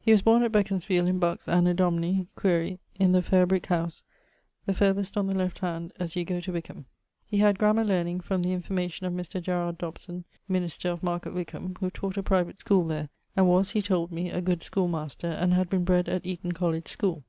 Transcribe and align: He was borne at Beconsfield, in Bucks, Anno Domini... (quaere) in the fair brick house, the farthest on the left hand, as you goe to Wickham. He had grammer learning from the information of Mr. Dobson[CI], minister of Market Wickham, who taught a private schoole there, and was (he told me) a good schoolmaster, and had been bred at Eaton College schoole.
He 0.00 0.12
was 0.12 0.22
borne 0.22 0.42
at 0.44 0.52
Beconsfield, 0.52 1.08
in 1.08 1.18
Bucks, 1.18 1.46
Anno 1.46 1.74
Domini... 1.74 2.26
(quaere) 2.36 2.78
in 2.98 3.12
the 3.12 3.20
fair 3.20 3.44
brick 3.44 3.66
house, 3.66 4.02
the 4.64 4.72
farthest 4.72 5.14
on 5.18 5.26
the 5.26 5.34
left 5.34 5.58
hand, 5.58 5.92
as 6.00 6.16
you 6.16 6.24
goe 6.24 6.40
to 6.40 6.52
Wickham. 6.54 6.86
He 7.26 7.36
had 7.36 7.58
grammer 7.58 7.84
learning 7.84 8.20
from 8.20 8.42
the 8.42 8.52
information 8.52 9.04
of 9.04 9.12
Mr. 9.12 9.42
Dobson[CI], 9.42 10.24
minister 10.48 10.88
of 10.88 11.02
Market 11.02 11.34
Wickham, 11.34 11.76
who 11.80 11.90
taught 11.90 12.16
a 12.16 12.22
private 12.22 12.56
schoole 12.58 12.84
there, 12.88 13.10
and 13.36 13.46
was 13.46 13.72
(he 13.72 13.82
told 13.82 14.10
me) 14.10 14.30
a 14.30 14.40
good 14.40 14.62
schoolmaster, 14.62 15.28
and 15.28 15.52
had 15.52 15.68
been 15.68 15.84
bred 15.84 16.08
at 16.08 16.24
Eaton 16.24 16.52
College 16.52 16.88
schoole. 16.88 17.24